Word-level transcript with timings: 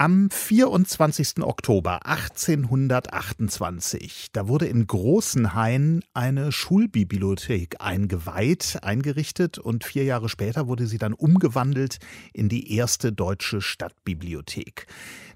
Am 0.00 0.30
24. 0.30 1.42
Oktober 1.42 2.06
1828, 2.06 4.28
da 4.32 4.46
wurde 4.46 4.66
in 4.66 4.86
Großenhain 4.86 6.04
eine 6.14 6.52
Schulbibliothek 6.52 7.80
eingeweiht, 7.80 8.78
eingerichtet 8.82 9.58
und 9.58 9.82
vier 9.82 10.04
Jahre 10.04 10.28
später 10.28 10.68
wurde 10.68 10.86
sie 10.86 10.98
dann 10.98 11.14
umgewandelt 11.14 11.98
in 12.32 12.48
die 12.48 12.76
erste 12.76 13.12
deutsche 13.12 13.60
Stadtbibliothek. 13.60 14.86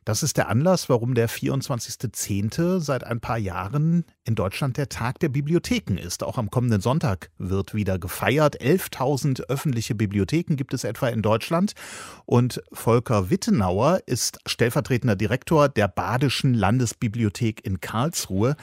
Das 0.04 0.24
ist 0.24 0.36
der 0.36 0.48
Anlass, 0.48 0.88
warum 0.88 1.14
der 1.14 1.28
24.10. 1.28 2.80
seit 2.80 3.04
ein 3.04 3.20
paar 3.20 3.38
Jahren 3.38 4.04
in 4.24 4.34
Deutschland 4.34 4.76
der 4.76 4.88
Tag 4.88 5.20
der 5.20 5.28
Bibliotheken 5.28 5.96
ist. 5.96 6.24
Auch 6.24 6.38
am 6.38 6.50
kommenden 6.50 6.80
Sonntag 6.80 7.30
wird 7.38 7.72
wieder 7.72 8.00
gefeiert. 8.00 8.60
11.000 8.60 9.42
öffentliche 9.42 9.94
Bibliotheken 9.94 10.56
gibt 10.56 10.74
es 10.74 10.82
etwa 10.82 11.06
in 11.06 11.22
Deutschland. 11.22 11.74
Und 12.26 12.60
Volker 12.72 13.30
Wittenauer 13.30 14.00
ist 14.06 14.40
stellvertretender 14.52 15.16
Direktor 15.16 15.68
der 15.68 15.88
Badischen 15.88 16.54
Landesbibliothek 16.54 17.64
in 17.66 17.80
Karlsruhe. 17.80 18.56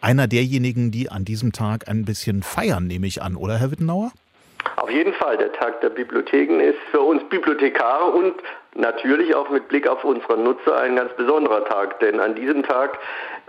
Einer 0.00 0.26
derjenigen, 0.26 0.90
die 0.90 1.10
an 1.10 1.24
diesem 1.24 1.52
Tag 1.52 1.88
ein 1.88 2.04
bisschen 2.04 2.42
feiern, 2.42 2.86
nehme 2.86 3.06
ich 3.06 3.22
an, 3.22 3.36
oder 3.36 3.58
Herr 3.58 3.70
Wittenauer? 3.70 4.12
Auf 4.76 4.90
jeden 4.90 5.14
Fall, 5.14 5.38
der 5.38 5.52
Tag 5.52 5.80
der 5.80 5.90
Bibliotheken 5.90 6.60
ist 6.60 6.78
für 6.90 7.00
uns 7.00 7.22
Bibliothekare 7.30 8.06
und 8.06 8.34
natürlich 8.78 9.34
auch 9.34 9.50
mit 9.50 9.68
Blick 9.68 9.88
auf 9.88 10.04
unsere 10.04 10.38
Nutzer 10.38 10.80
ein 10.80 10.96
ganz 10.96 11.12
besonderer 11.16 11.64
Tag, 11.64 12.00
denn 12.00 12.20
an 12.20 12.34
diesem 12.34 12.62
Tag 12.62 12.98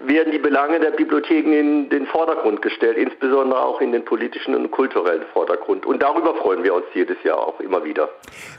werden 0.05 0.31
die 0.31 0.37
Belange 0.37 0.79
der 0.79 0.91
Bibliotheken 0.91 1.51
in 1.51 1.89
den 1.89 2.05
Vordergrund 2.05 2.61
gestellt, 2.61 2.97
insbesondere 2.97 3.59
auch 3.59 3.81
in 3.81 3.91
den 3.91 4.05
politischen 4.05 4.53
und 4.53 4.69
kulturellen 4.69 5.23
Vordergrund. 5.33 5.85
Und 5.87 6.03
darüber 6.03 6.35
freuen 6.35 6.63
wir 6.63 6.75
uns 6.75 6.85
jedes 6.93 7.17
Jahr 7.23 7.39
auch 7.39 7.59
immer 7.59 7.83
wieder. 7.83 8.09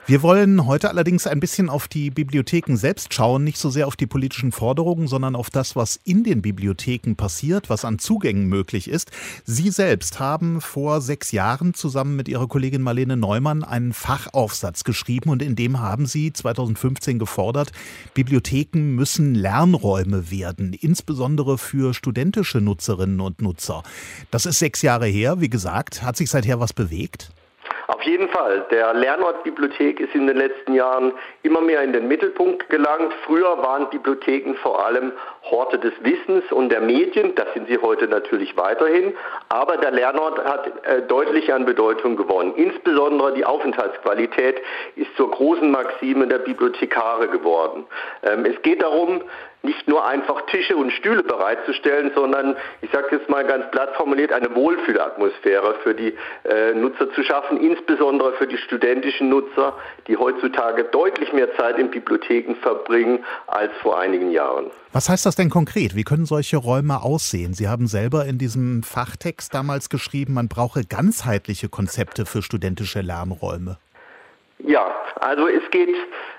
Wir 0.06 0.22
wollen 0.22 0.66
heute 0.66 0.88
allerdings 0.88 1.28
ein 1.28 1.38
bisschen 1.38 1.70
auf 1.70 1.86
die 1.86 2.10
Bibliotheken 2.10 2.74
selbst 2.77 3.14
schauen, 3.14 3.44
nicht 3.44 3.58
so 3.58 3.70
sehr 3.70 3.86
auf 3.86 3.94
die 3.94 4.06
politischen 4.06 4.50
Forderungen, 4.50 5.06
sondern 5.06 5.36
auf 5.36 5.48
das, 5.50 5.77
was 5.77 6.00
in 6.05 6.24
den 6.24 6.42
Bibliotheken 6.42 7.14
passiert, 7.16 7.70
was 7.70 7.84
an 7.84 8.00
Zugängen 8.00 8.48
möglich 8.48 8.91
ist. 8.91 9.12
Sie 9.44 9.70
selbst 9.70 10.19
haben 10.19 10.61
vor 10.61 11.00
sechs 11.00 11.30
Jahren 11.30 11.72
zusammen 11.72 12.16
mit 12.16 12.28
Ihrer 12.28 12.48
Kollegin 12.48 12.83
Marlene 12.83 13.16
Neumann 13.16 13.62
einen 13.62 13.92
Fachaufsatz 13.92 14.83
geschrieben 14.83 15.30
und 15.30 15.41
in 15.41 15.55
dem 15.55 15.80
haben 15.80 16.06
Sie 16.06 16.33
2015 16.59 17.19
gefordert, 17.19 17.73
Bibliotheken 18.14 18.95
müssen 18.95 19.34
Lernräume 19.34 20.31
werden, 20.31 20.73
insbesondere 20.73 21.56
für 21.59 21.95
studentische 21.95 22.61
Nutzerinnen 22.61 23.20
und 23.20 23.41
Nutzer. 23.41 23.83
Das 24.31 24.47
ist 24.47 24.59
sechs 24.59 24.83
Jahre 24.83 25.06
her, 25.06 25.41
wie 25.41 25.51
gesagt. 25.51 26.03
Hat 26.03 26.17
sich 26.17 26.31
seither 26.31 26.59
was 26.61 26.73
bewegt? 26.73 27.31
Auf 27.91 28.03
jeden 28.03 28.28
Fall. 28.28 28.67
Der 28.70 28.92
Lernort 28.92 29.44
Bibliothek 29.44 29.98
ist 29.98 30.14
in 30.14 30.27
den 30.27 30.36
letzten 30.36 30.75
Jahren 30.75 31.14
immer 31.42 31.62
mehr 31.62 31.83
in 31.83 31.95
den 31.95 32.06
Mittelpunkt 32.06 32.69
gelangt. 32.69 33.14
Früher 33.25 33.62
waren 33.62 33.89
Bibliotheken 33.89 34.56
vor 34.56 34.84
allem 34.84 35.12
Horte 35.50 35.78
des 35.78 35.95
Wissens 36.03 36.45
und 36.53 36.69
der 36.69 36.83
Medien. 36.83 37.34
Das 37.34 37.47
sind 37.55 37.67
sie 37.67 37.78
heute 37.78 38.06
natürlich 38.06 38.55
weiterhin. 38.58 39.14
Aber 39.48 39.78
der 39.78 39.92
Lernort 39.92 40.39
hat 40.45 40.84
äh, 40.84 41.00
deutlich 41.08 41.50
an 41.50 41.64
Bedeutung 41.64 42.17
gewonnen. 42.17 42.53
Insbesondere 42.56 43.33
die 43.33 43.47
Aufenthaltsqualität 43.47 44.61
ist 44.97 45.17
zur 45.17 45.30
großen 45.30 45.70
Maxime 45.70 46.27
der 46.27 46.41
Bibliothekare 46.41 47.28
geworden. 47.28 47.86
Ähm, 48.23 48.45
es 48.45 48.61
geht 48.61 48.83
darum, 48.83 49.23
nicht 49.69 49.86
nur 49.86 50.06
einfach 50.06 50.41
Tische 50.47 50.77
und 50.77 50.91
Stühle 50.92 51.22
bereitzustellen, 51.22 52.11
sondern, 52.14 52.56
ich 52.80 52.91
sage 52.91 53.08
jetzt 53.12 53.28
mal 53.28 53.44
ganz 53.44 53.70
platt 53.70 53.94
formuliert, 53.97 54.33
eine 54.33 54.55
Wohlfühlatmosphäre 54.55 55.74
für 55.83 55.94
die 55.94 56.16
äh, 56.44 56.72
Nutzer 56.72 57.12
zu 57.12 57.22
schaffen, 57.22 57.61
insbesondere 57.61 58.33
für 58.33 58.46
die 58.46 58.56
studentischen 58.56 59.28
Nutzer, 59.28 59.74
die 60.06 60.16
heutzutage 60.16 60.84
deutlich 60.84 61.33
mehr 61.34 61.55
Zeit 61.56 61.78
in 61.78 61.91
Bibliotheken 61.91 62.55
verbringen 62.62 63.24
als 63.46 63.70
vor 63.83 63.98
einigen 64.00 64.30
Jahren. 64.30 64.70
Was 64.92 65.11
heißt 65.11 65.27
das 65.27 65.36
denn 65.36 65.50
konkret? 65.50 65.94
Wie 65.94 66.05
können 66.05 66.24
solche 66.24 66.56
Räume 66.56 67.02
aussehen? 67.02 67.52
Sie 67.52 67.68
haben 67.68 67.86
selber 67.86 68.24
in 68.24 68.39
diesem 68.39 68.83
Fachtext 68.83 69.52
damals 69.52 69.90
geschrieben, 69.90 70.33
man 70.33 70.48
brauche 70.48 70.85
ganzheitliche 70.85 71.68
Konzepte 71.68 72.24
für 72.24 72.40
studentische 72.42 73.02
Lernräume. 73.02 73.77
Ja, 74.61 74.95
also 75.20 75.46
es 75.46 75.70
geht 75.70 75.95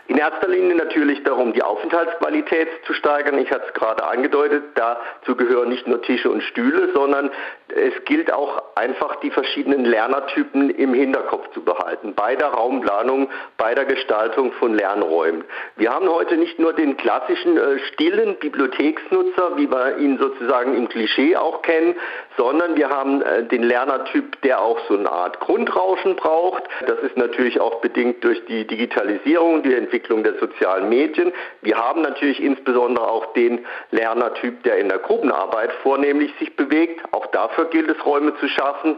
in 0.09 0.18
erster 0.18 0.47
Linie 0.47 0.75
natürlich 0.75 1.24
darum, 1.24 1.53
die 1.53 1.62
Aufenthaltsqualität 1.62 2.68
zu 2.88 2.94
steigern. 2.94 3.38
Ich 3.38 3.52
hatte 3.52 3.66
es 3.68 3.74
gerade 3.75 4.03
angedeutet, 4.03 4.64
dazu 4.74 5.36
gehören 5.36 5.70
nicht 5.70 5.88
nur 5.88 6.02
Tische 6.02 6.31
und 6.31 6.42
Stühle, 6.42 6.90
sondern 6.96 7.30
es 7.68 7.94
gilt 8.06 8.34
auch 8.34 8.59
einfach 8.74 9.18
die 9.18 9.30
verschiedenen 9.30 9.86
Lernertypen 9.86 10.72
im 10.72 10.96
Hinterkopf 10.96 11.52
zu 11.52 11.64
behalten, 11.64 12.16
bei 12.16 12.36
der 12.36 12.47
Raumplanung, 12.47 13.30
bei 13.58 13.75
der 13.75 13.86
Gestaltung 13.86 14.52
von 14.53 14.74
Lernräumen. 14.74 15.44
Wir 15.75 15.94
haben 15.94 16.09
heute 16.09 16.38
nicht 16.38 16.58
nur 16.58 16.74
den 16.74 16.97
klassischen 16.97 17.56
äh, 17.58 17.78
stillen 17.94 18.36
Bibliotheksnutzer, 18.40 19.58
wie 19.58 19.70
wir 19.70 20.00
ihn 20.00 20.18
sozusagen 20.18 20.76
im 20.76 20.90
Klischee 20.90 21.36
auch 21.36 21.62
kennen, 21.62 21.96
sondern 22.36 22.76
wir 22.76 22.90
haben 22.90 23.22
äh, 23.22 23.44
den 23.44 23.62
Lernertyp, 23.62 24.41
der 24.41 24.59
auch 24.59 24.80
so 24.88 24.97
eine 24.97 25.12
Art 25.12 25.40
Grundrauschen 25.40 26.16
braucht. 26.16 26.64
Das 26.88 26.97
ist 27.02 27.16
natürlich 27.16 27.62
auch 27.62 27.80
bedingt 27.81 28.24
durch 28.24 28.44
die 28.46 28.66
Digitalisierung, 28.66 29.62
die 29.62 29.76
Entwicklung 29.76 29.98
Entwicklung 29.99 30.23
der 30.23 30.39
sozialen 30.39 30.87
Medien. 30.87 31.33
Wir 31.61 31.77
haben 31.77 32.01
natürlich 32.01 32.41
insbesondere 32.41 33.07
auch 33.07 33.33
den 33.33 33.65
Lernertyp, 33.91 34.63
der 34.63 34.77
in 34.77 34.87
der 34.87 34.99
Gruppenarbeit 34.99 35.71
vornehmlich 35.83 36.31
sich 36.39 36.55
bewegt. 36.55 37.01
Auch 37.11 37.25
dafür 37.27 37.65
gilt 37.65 37.89
es, 37.89 38.05
Räume 38.05 38.33
zu 38.37 38.47
schaffen. 38.47 38.97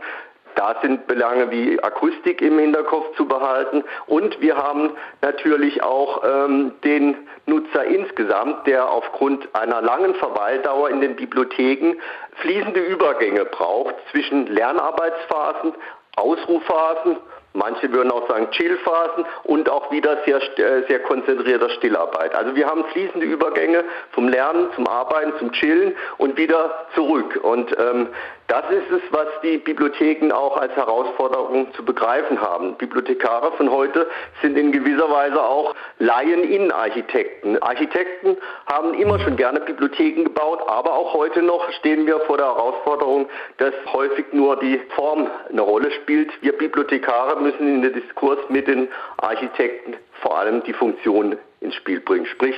Da 0.55 0.75
sind 0.81 1.07
Belange 1.07 1.49
wie 1.49 1.81
Akustik 1.81 2.41
im 2.41 2.59
Hinterkopf 2.59 3.15
zu 3.15 3.25
behalten. 3.25 3.83
Und 4.05 4.41
wir 4.41 4.57
haben 4.57 4.91
natürlich 5.21 5.81
auch 5.81 6.23
ähm, 6.23 6.73
den 6.83 7.15
Nutzer 7.47 7.85
insgesamt, 7.85 8.67
der 8.67 8.91
aufgrund 8.91 9.47
einer 9.55 9.81
langen 9.81 10.13
Verweildauer 10.15 10.89
in 10.89 11.01
den 11.01 11.15
Bibliotheken 11.15 11.95
fließende 12.41 12.81
Übergänge 12.81 13.45
braucht 13.45 13.95
zwischen 14.11 14.47
Lernarbeitsphasen, 14.47 15.73
Ausrufphasen 16.17 17.17
Manche 17.53 17.91
würden 17.91 18.11
auch 18.11 18.27
sagen 18.29 18.49
Chillphasen 18.51 19.25
und 19.43 19.69
auch 19.69 19.91
wieder 19.91 20.17
sehr, 20.25 20.37
äh, 20.37 20.87
sehr 20.87 20.99
konzentrierter 20.99 21.69
Stillarbeit. 21.71 22.33
Also 22.33 22.55
wir 22.55 22.65
haben 22.65 22.85
fließende 22.85 23.25
Übergänge 23.25 23.83
vom 24.11 24.29
Lernen, 24.29 24.69
zum 24.75 24.87
Arbeiten, 24.87 25.33
zum 25.37 25.51
Chillen 25.51 25.93
und 26.17 26.37
wieder 26.37 26.87
zurück. 26.95 27.39
Und 27.43 27.75
ähm, 27.77 28.07
das 28.51 28.69
ist 28.69 28.91
es, 28.91 29.01
was 29.11 29.27
die 29.43 29.59
Bibliotheken 29.59 30.33
auch 30.33 30.57
als 30.57 30.75
Herausforderung 30.75 31.73
zu 31.73 31.85
begreifen 31.85 32.41
haben. 32.41 32.75
Bibliothekare 32.75 33.53
von 33.53 33.71
heute 33.71 34.09
sind 34.41 34.57
in 34.57 34.73
gewisser 34.73 35.09
Weise 35.09 35.41
auch 35.41 35.73
Laien-Innenarchitekten. 35.99 37.63
Architekten 37.63 38.35
haben 38.69 38.93
immer 38.95 39.19
schon 39.19 39.37
gerne 39.37 39.61
Bibliotheken 39.61 40.25
gebaut, 40.25 40.59
aber 40.67 40.91
auch 40.91 41.13
heute 41.13 41.41
noch 41.41 41.71
stehen 41.79 42.05
wir 42.05 42.19
vor 42.21 42.35
der 42.35 42.47
Herausforderung, 42.47 43.29
dass 43.55 43.73
häufig 43.93 44.25
nur 44.33 44.57
die 44.57 44.81
Form 44.95 45.29
eine 45.49 45.61
Rolle 45.61 45.89
spielt. 45.91 46.29
Wir 46.41 46.51
Bibliothekare 46.51 47.39
müssen 47.39 47.65
in 47.65 47.81
den 47.81 47.93
Diskurs 47.93 48.39
mit 48.49 48.67
den 48.67 48.89
Architekten 49.15 49.95
vor 50.21 50.37
allem 50.37 50.61
die 50.63 50.73
Funktion 50.73 51.37
ins 51.61 51.75
Spiel 51.75 52.01
bringen. 52.01 52.25
Sprich, 52.25 52.55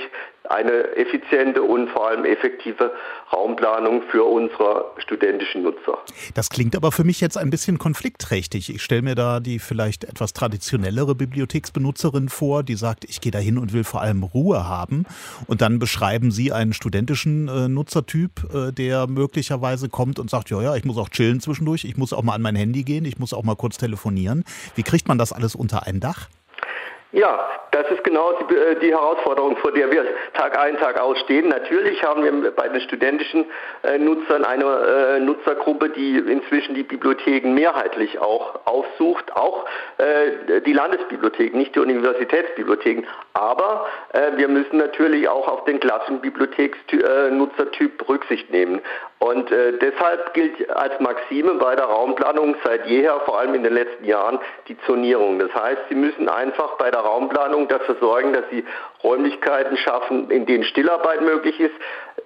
eine 0.49 0.95
effiziente 0.97 1.63
und 1.63 1.89
vor 1.89 2.09
allem 2.09 2.25
effektive 2.25 2.91
Raumplanung 3.31 4.03
für 4.11 4.23
unsere 4.23 4.91
studentischen 4.97 5.63
Nutzer. 5.63 5.99
Das 6.33 6.49
klingt 6.49 6.75
aber 6.75 6.91
für 6.91 7.03
mich 7.03 7.21
jetzt 7.21 7.37
ein 7.37 7.49
bisschen 7.49 7.77
konfliktträchtig. 7.77 8.69
Ich 8.69 8.81
stelle 8.81 9.01
mir 9.01 9.15
da 9.15 9.39
die 9.39 9.59
vielleicht 9.59 10.03
etwas 10.03 10.33
traditionellere 10.33 11.15
Bibliotheksbenutzerin 11.15 12.29
vor, 12.29 12.63
die 12.63 12.75
sagt, 12.75 13.05
ich 13.05 13.21
gehe 13.21 13.31
da 13.31 13.39
hin 13.39 13.57
und 13.57 13.73
will 13.73 13.83
vor 13.83 14.01
allem 14.01 14.23
Ruhe 14.23 14.67
haben. 14.67 15.05
Und 15.47 15.61
dann 15.61 15.79
beschreiben 15.79 16.31
Sie 16.31 16.51
einen 16.51 16.73
studentischen 16.73 17.47
äh, 17.47 17.67
Nutzertyp, 17.69 18.53
äh, 18.53 18.71
der 18.71 19.07
möglicherweise 19.07 19.87
kommt 19.89 20.19
und 20.19 20.29
sagt, 20.29 20.49
ja, 20.49 20.61
ja, 20.61 20.75
ich 20.75 20.83
muss 20.83 20.97
auch 20.97 21.09
chillen 21.09 21.39
zwischendurch, 21.39 21.85
ich 21.85 21.97
muss 21.97 22.11
auch 22.11 22.23
mal 22.23 22.33
an 22.33 22.41
mein 22.41 22.55
Handy 22.55 22.83
gehen, 22.83 23.05
ich 23.05 23.17
muss 23.17 23.33
auch 23.33 23.43
mal 23.43 23.55
kurz 23.55 23.77
telefonieren. 23.77 24.43
Wie 24.75 24.83
kriegt 24.83 25.07
man 25.07 25.17
das 25.17 25.31
alles 25.31 25.55
unter 25.55 25.87
ein 25.87 25.99
Dach? 25.99 26.27
Ja, 27.13 27.47
das 27.69 27.85
ist 27.91 28.03
genau 28.03 28.34
die, 28.34 28.55
äh, 28.55 28.79
die, 28.79 28.91
Herausforderung, 28.91 29.55
vor 29.58 29.72
der 29.72 29.91
wir 29.91 30.03
Tag 30.34 30.58
ein, 30.58 30.78
Tag 30.78 30.99
aus 30.99 31.20
stehen. 31.20 31.47
Natürlich 31.47 32.03
haben 32.03 32.23
wir 32.23 32.49
bei 32.49 32.67
den 32.67 32.82
studentischen 32.82 33.46
äh, 33.84 33.99
Nutzern 33.99 34.43
eine 34.43 34.66
äh, 34.66 35.20
Nutzergruppe, 35.20 35.90
die 35.90 36.17
inzwischen 36.17 36.73
die 36.73 36.82
Bibliotheken 36.82 37.53
mehrheitlich 37.53 38.17
auch 38.20 38.66
aufsucht, 38.66 39.32
auch 39.35 39.66
die 40.66 40.73
Landesbibliotheken, 40.73 41.58
nicht 41.58 41.76
die 41.76 41.79
Universitätsbibliotheken. 41.79 43.05
Aber 43.34 43.85
wir 44.35 44.47
müssen 44.47 44.78
natürlich 44.78 45.29
auch 45.29 45.47
auf 45.47 45.66
den 45.66 45.79
klassischen 45.79 46.22
Bibliotheksnutzertyp 46.22 48.09
Rücksicht 48.09 48.49
nehmen. 48.52 48.82
Und 49.23 49.49
deshalb 49.49 50.34
gilt 50.34 50.70
als 50.70 50.99
Maxime 50.99 51.53
bei 51.53 51.78
der 51.78 51.85
Raumplanung 51.85 52.58
seit 52.61 52.85
jeher, 52.87 53.22
vor 53.22 53.40
allem 53.40 53.53
in 53.53 53.64
den 53.64 53.73
letzten 53.73 54.03
Jahren, 54.03 54.37
die 54.67 54.78
Zonierung. 54.85 55.40
Das 55.40 55.53
heißt, 55.55 55.84
Sie 55.87 55.96
müssen 55.96 56.28
einfach 56.28 56.75
bei 56.75 56.91
der 56.91 56.99
Raumplanung 56.99 57.70
dafür 57.70 57.96
sorgen, 58.02 58.34
dass 58.34 58.43
sie 58.49 58.66
Räumlichkeiten 59.02 59.78
schaffen, 59.78 60.29
in 60.29 60.46
denen 60.46 60.66
Stillarbeit 60.66 61.22
möglich 61.22 61.58
ist. 61.59 61.73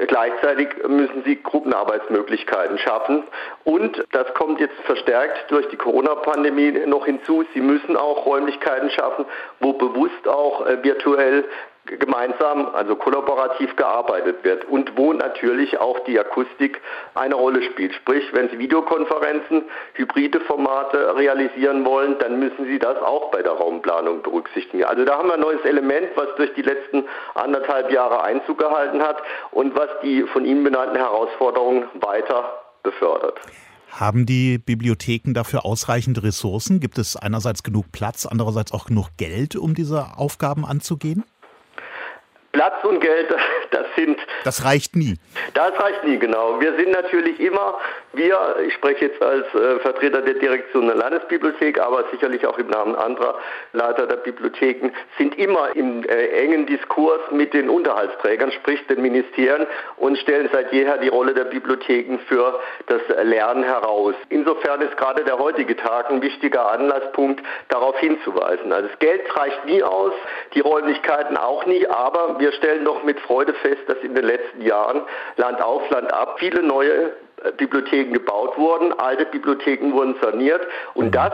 Gleichzeitig 0.08 0.70
müssen 0.88 1.24
sie 1.24 1.42
Gruppenarbeitsmöglichkeiten 1.42 2.80
schaffen. 2.80 3.24
Und 3.64 4.04
das 4.12 4.34
kommt 4.34 4.60
jetzt 4.60 4.80
verstärkt 4.86 5.52
durch 5.52 5.68
die 5.70 5.78
Corona-Pandemie 5.78 6.72
noch 6.88 7.06
hinzu. 7.06 7.46
Sie 7.54 7.62
müssen 7.62 7.96
auch 7.96 8.26
Räumlichkeiten 8.26 8.90
schaffen, 8.90 9.26
wo 9.60 9.74
bewusst 9.74 10.28
auch 10.28 10.66
äh, 10.66 10.84
virtuell 10.84 11.46
gemeinsam, 12.00 12.68
also 12.74 12.96
kollaborativ 12.96 13.76
gearbeitet 13.76 14.44
wird 14.44 14.66
und 14.66 14.98
wo 14.98 15.14
natürlich 15.14 15.80
auch 15.80 16.00
die 16.02 16.20
Akustik 16.20 16.82
eine 17.16 17.36
Rolle 17.36 17.64
spielt. 17.64 17.94
Sprich, 17.96 18.24
wenn 18.34 18.50
Sie 18.50 18.60
Videokonferenzen, 18.60 19.64
hybride 19.94 20.40
Formate 20.42 21.16
realisieren 21.16 21.86
wollen, 21.86 22.18
dann 22.20 22.40
müssen 22.40 22.66
Sie 22.66 22.80
das 22.80 22.98
auch 23.02 23.32
bei 23.32 23.42
der 23.42 23.54
Raumplanung 23.54 24.22
berücksichtigen. 24.22 24.84
Also 24.84 25.06
da 25.06 25.18
haben 25.18 25.30
wir 25.30 25.36
ein 25.36 25.40
neues 25.40 25.64
Element, 25.64 26.10
was 26.16 26.28
durch 26.36 26.54
die 26.56 26.62
letzten 26.62 27.06
anderthalb 27.36 27.92
Jahre 27.92 28.24
Einzug 28.24 28.58
gehalten 28.58 29.02
hat 29.02 29.22
und 29.52 29.76
was 29.76 29.90
die 30.04 30.24
von 30.24 30.46
Ihnen 30.46 30.64
benannten 30.64 30.98
Herausforderungen 30.98 31.86
weiter 32.02 32.64
befördert. 32.84 33.40
Haben 33.90 34.26
die 34.26 34.60
Bibliotheken 34.60 35.34
dafür 35.34 35.66
ausreichend 35.66 36.22
Ressourcen? 36.22 36.80
Gibt 36.80 36.98
es 36.98 37.16
einerseits 37.16 37.64
genug 37.64 37.92
Platz, 37.92 38.26
andererseits 38.26 38.72
auch 38.72 38.86
genug 38.86 39.10
Geld, 39.18 39.56
um 39.56 39.74
diese 39.74 40.18
Aufgaben 40.18 40.66
anzugehen? 40.66 41.24
Platz 42.58 42.84
und 42.84 43.00
Geld, 43.02 43.28
das 43.70 43.86
sind. 43.96 44.18
Das 44.44 44.66
reicht 44.66 44.96
nie. 44.96 45.14
Das 45.54 45.80
reicht 45.80 46.04
nie, 46.06 46.18
genau. 46.18 46.60
Wir 46.60 46.76
sind 46.76 46.90
natürlich 46.90 47.40
immer, 47.40 47.78
wir, 48.14 48.56
ich 48.66 48.74
spreche 48.74 49.06
jetzt 49.06 49.22
als 49.22 49.46
äh, 49.54 49.80
Vertreter 49.80 50.24
der 50.24 50.34
Direktion 50.34 50.88
der 50.88 50.96
Landesbibliothek, 50.96 51.80
aber 51.80 52.06
sicherlich 52.12 52.48
auch 52.48 52.58
im 52.58 52.68
Namen 52.68 52.96
anderer 52.96 53.36
Leiter 53.74 54.08
der 54.08 54.16
Bibliotheken, 54.16 54.90
sind 55.20 55.38
immer 55.38 55.76
im 55.76 56.04
äh, 56.06 56.30
engen 56.30 56.66
Diskurs 56.66 57.22
mit 57.30 57.54
den 57.54 57.70
Unterhaltsträgern, 57.70 58.52
sprich 58.52 58.86
den 58.88 59.04
Ministerien, 59.04 59.68
und 59.98 60.18
stellen 60.18 60.50
seit 60.52 60.74
jeher 60.74 60.98
die 60.98 61.10
Rolle 61.10 61.36
der 61.36 61.46
Bibliotheken 61.46 62.18
für 62.28 62.60
das 62.88 63.02
Lernen 63.24 63.66
heraus. 63.66 64.16
Insofern 64.30 64.82
ist 64.82 64.98
gerade 64.98 65.24
der 65.24 65.38
heutige 65.38 65.76
Tag 65.76 66.10
ein 66.10 66.24
wichtiger 66.24 66.72
Anlasspunkt, 66.72 67.44
darauf 67.68 68.00
hinzuweisen. 68.00 68.74
Also 68.74 68.88
das 68.88 68.98
Geld 68.98 69.22
reicht 69.38 69.64
nie 69.66 69.84
aus, 69.84 70.14
die 70.56 70.62
Räumlichkeiten 70.62 71.38
auch 71.38 71.64
nie, 71.68 71.86
aber 71.86 72.40
wir 72.40 72.47
wir 72.48 72.54
stellen 72.54 72.86
doch 72.86 73.04
mit 73.04 73.20
Freude 73.20 73.54
fest, 73.56 73.82
dass 73.88 73.98
in 73.98 74.16
den 74.16 74.24
letzten 74.24 74.62
Jahren 74.62 75.02
Land 75.36 75.62
auf, 75.62 75.90
Land 75.90 76.14
ab 76.14 76.38
viele 76.40 76.64
neue 76.64 77.12
äh, 77.44 77.52
Bibliotheken 77.58 78.14
gebaut 78.14 78.58
wurden, 78.58 78.94
alte 78.94 79.26
Bibliotheken 79.26 79.92
wurden 79.92 80.16
saniert 80.22 80.62
und 80.94 81.08
mhm. 81.08 81.12
das 81.12 81.34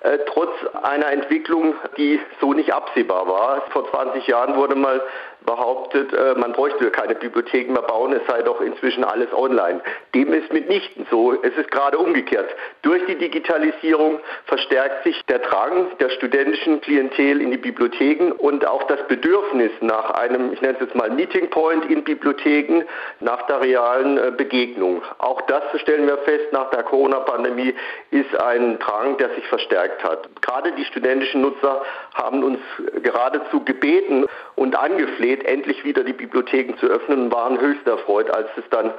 äh, 0.00 0.18
trotz 0.26 0.50
einer 0.82 1.10
Entwicklung, 1.12 1.74
die 1.96 2.20
so 2.42 2.52
nicht 2.52 2.74
absehbar 2.74 3.26
war. 3.26 3.62
Vor 3.70 3.90
20 3.90 4.26
Jahren 4.26 4.56
wurde 4.56 4.74
mal 4.74 5.00
behauptet, 5.44 6.12
äh, 6.12 6.34
man 6.34 6.52
bräuchte 6.52 6.90
keine 6.90 7.14
Bibliotheken 7.14 7.72
mehr 7.72 7.82
bauen, 7.82 8.12
es 8.12 8.26
sei 8.26 8.42
doch 8.42 8.60
inzwischen 8.60 9.04
alles 9.04 9.32
online. 9.32 9.80
Dem 10.14 10.32
ist 10.32 10.52
mitnichten 10.52 11.06
so. 11.10 11.32
Es 11.42 11.56
ist 11.56 11.70
gerade 11.70 11.98
umgekehrt. 11.98 12.48
Durch 12.82 13.04
die 13.06 13.16
Digitalisierung 13.16 14.20
verstärkt 14.46 15.04
sich 15.04 15.20
der 15.26 15.40
Drang 15.40 15.86
der 15.98 16.10
studentischen 16.10 16.80
Klientel 16.80 17.40
in 17.40 17.50
die 17.50 17.56
Bibliotheken 17.56 18.32
und 18.32 18.66
auch 18.66 18.84
das 18.84 19.06
Bedürfnis 19.08 19.70
nach 19.80 20.10
einem, 20.10 20.52
ich 20.52 20.60
nenne 20.60 20.74
es 20.74 20.80
jetzt 20.80 20.94
mal 20.94 21.10
Meeting 21.10 21.50
Point 21.50 21.84
in 21.90 22.04
Bibliotheken, 22.04 22.84
nach 23.20 23.42
der 23.42 23.60
realen 23.60 24.18
äh, 24.18 24.32
Begegnung. 24.36 25.02
Auch 25.18 25.40
das 25.42 25.62
stellen 25.80 26.06
wir 26.06 26.18
fest 26.18 26.52
nach 26.52 26.70
der 26.70 26.82
Corona-Pandemie 26.82 27.74
ist 28.10 28.40
ein 28.40 28.78
Drang, 28.78 29.16
der 29.18 29.30
sich 29.34 29.46
verstärkt 29.46 30.02
hat. 30.04 30.28
Gerade 30.42 30.72
die 30.72 30.84
studentischen 30.84 31.40
Nutzer 31.40 31.82
haben 32.14 32.42
uns 32.42 32.58
geradezu 33.02 33.64
gebeten 33.64 34.26
und 34.56 34.76
angefleht, 34.76 35.29
gebet, 35.30 35.46
endlich 35.46 35.84
wieder 35.84 36.04
die 36.04 36.12
Bibliotheken 36.12 36.76
zu 36.78 36.86
öffnen 36.86 37.30
waren 37.30 37.60
höchst 37.60 37.86
erfreut, 37.86 38.30
als 38.30 38.48
es 38.56 38.64
dann 38.70 38.92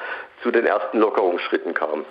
zu 0.44 0.52
den 0.52 0.66
ersten 0.66 1.00
Lockerungsschritten 1.00 1.74
kam. 1.74 2.06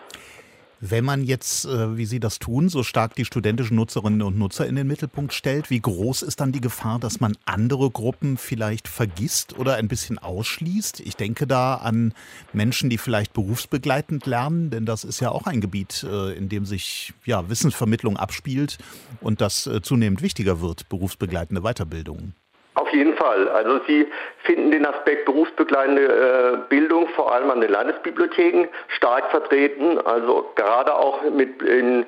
Wenn 0.82 1.05
man 1.05 1.25
jetzt, 1.25 1.67
äh, 1.67 1.99
wie 1.99 2.06
Sie 2.06 2.20
das 2.20 2.38
tun, 2.38 2.70
so 2.70 2.82
stark 2.82 3.14
die 3.14 3.26
studentischen 3.26 3.76
Nutzerinnen 3.76 4.22
und 4.22 4.38
Nutzer 4.38 4.67
in 4.67 4.76
den 4.76 4.87
Mittelpunkt 4.87 5.34
stellt, 5.34 5.69
wie 5.69 5.81
groß 5.81 6.22
ist 6.22 6.40
dann 6.40 6.52
die 6.52 6.62
Gefahr, 6.62 6.99
dass 6.99 7.20
man 7.20 7.37
andere 7.44 7.90
Gruppen 7.90 8.38
vielleicht 8.38 8.88
vergisst 8.88 9.58
oder 9.58 9.75
ein 9.75 9.88
bisschen 9.88 10.19
ausschließt? 10.19 11.00
Ich 11.00 11.16
denke 11.16 11.46
da 11.46 11.75
an 11.75 12.14
Menschen, 12.55 12.88
die 12.88 12.96
vielleicht 12.96 13.34
berufsbegleitend 13.34 14.25
lernen, 14.25 14.70
denn 14.70 14.87
das 14.87 15.05
ist 15.05 15.20
ja 15.20 15.31
auch 15.31 15.46
ein 15.46 15.61
Gebiet, 15.61 16.02
äh, 16.02 16.32
in 16.32 16.49
dem 16.49 16.64
sich 16.64 17.12
ja, 17.26 17.46
Wissensvermittlung 17.50 18.16
abspielt 18.16 18.78
und 19.20 19.43
das 19.43 19.66
äh, 19.66 19.82
zunehmend 19.82 20.23
wichtiger 20.23 20.62
wird, 20.62 20.88
berufsbegleitende 20.88 21.61
Weiterbildung. 21.61 22.32
Auf 22.81 22.88
jeden 22.94 23.15
Fall. 23.15 23.47
Also 23.50 23.81
Sie 23.87 24.06
finden 24.44 24.71
den 24.71 24.87
Aspekt 24.87 25.27
berufsbegleitende 25.27 26.03
äh, 26.03 26.69
Bildung 26.71 27.09
vor 27.09 27.31
allem 27.31 27.50
an 27.50 27.61
den 27.61 27.71
Landesbibliotheken 27.71 28.69
stark 28.88 29.31
vertreten. 29.31 29.99
Also 29.99 30.50
gerade 30.55 30.94
auch 30.94 31.23
mit 31.31 31.61
in 31.61 32.06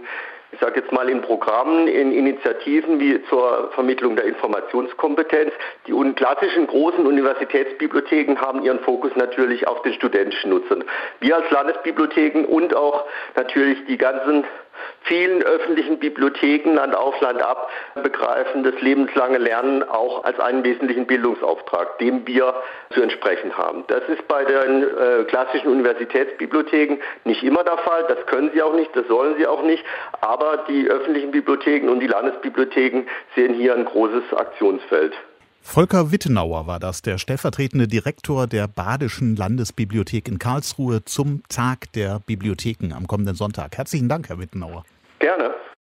ich 0.53 0.61
sage 0.61 0.81
jetzt 0.81 0.93
mal 0.93 1.09
in 1.09 1.23
Programmen, 1.23 1.89
in 1.89 2.13
Initiativen 2.13 3.01
wie 3.01 3.23
zur 3.31 3.71
Vermittlung 3.73 4.17
der 4.17 4.27
Informationskompetenz. 4.27 5.51
Die 5.87 5.93
klassischen 6.15 6.67
großen 6.67 7.07
Universitätsbibliotheken 7.07 8.37
haben 8.39 8.63
ihren 8.63 8.81
Fokus 8.81 9.13
natürlich 9.17 9.67
auf 9.67 9.81
den 9.81 9.95
studentischen 9.95 10.51
Nutzern. 10.51 10.85
Wir 11.21 11.37
als 11.37 11.51
Landesbibliotheken 11.51 12.45
und 12.45 12.77
auch 12.77 13.07
natürlich 13.35 13.83
die 13.87 13.97
ganzen 13.97 14.45
vielen 15.05 15.43
öffentlichen 15.43 15.99
Bibliotheken 15.99 16.75
Land 16.75 16.95
auf 16.97 17.21
Land 17.21 17.43
ab 17.43 17.71
begreifen 18.03 18.63
das 18.65 18.81
lebenslange 18.81 19.39
Lernen 19.39 19.83
auch 19.83 20.25
als 20.25 20.39
einen 20.41 20.65
wesentlichen 20.65 21.07
Bildungsauftrag, 21.07 21.99
dem 21.99 22.27
wir 22.27 22.55
zu 22.91 23.03
entsprechen 23.03 23.57
haben. 23.57 23.85
Das 23.89 24.03
ist 24.09 24.27
bei 24.29 24.45
den 24.45 24.83
äh, 24.83 25.25
klassischen 25.25 25.69
Universitätsbibliotheken 25.69 26.99
nicht 27.25 27.43
immer 27.43 27.65
der 27.65 27.79
Fall. 27.79 28.05
Das 28.09 28.25
können 28.27 28.51
sie 28.55 28.63
auch 28.63 28.75
nicht, 28.75 28.95
das 28.97 29.07
sollen 29.09 29.37
sie 29.37 29.47
auch 29.47 29.63
nicht. 29.63 29.85
Aber 30.21 30.65
die 30.69 30.89
öffentlichen 30.89 31.31
Bibliotheken 31.31 31.89
und 31.89 32.01
die 32.01 32.07
Landesbibliotheken 32.07 33.07
sehen 33.35 33.55
hier 33.55 33.75
ein 33.75 33.85
großes 33.85 34.33
Aktionsfeld. 34.35 35.15
Volker 35.63 36.13
Wittenauer 36.13 36.67
war 36.67 36.81
das, 36.81 37.01
der 37.01 37.17
stellvertretende 37.17 37.89
Direktor 37.89 38.47
der 38.47 38.69
Badischen 38.69 39.37
Landesbibliothek 39.37 40.29
in 40.29 40.39
Karlsruhe 40.39 41.05
zum 41.05 41.43
Tag 41.49 41.91
der 41.93 42.19
Bibliotheken 42.19 42.93
am 42.93 43.07
kommenden 43.07 43.37
Sonntag. 43.37 43.79
Herzlichen 43.79 44.09
Dank, 44.09 44.29
Herr 44.29 44.39
Wittenauer. 44.39 44.85
Gerne. 45.19 45.55